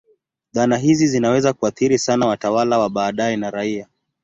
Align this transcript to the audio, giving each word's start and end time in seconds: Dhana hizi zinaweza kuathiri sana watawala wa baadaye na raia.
Dhana 0.53 0.77
hizi 0.77 1.07
zinaweza 1.07 1.53
kuathiri 1.53 1.97
sana 1.99 2.27
watawala 2.27 2.79
wa 2.79 2.89
baadaye 2.89 3.35
na 3.37 3.51
raia. 3.51 3.87